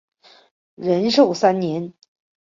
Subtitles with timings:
[0.73, 1.93] 仁寿三年。